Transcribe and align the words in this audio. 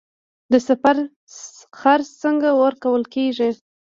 د 0.51 0.53
سفر 0.67 0.95
خرڅ 1.79 2.07
څنګه 2.23 2.49
ورکول 2.61 3.03
کیږي؟ 3.13 3.49